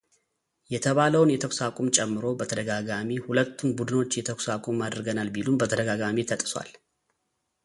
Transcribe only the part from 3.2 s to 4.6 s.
ሁለቱን ቡድኖች የተኩስ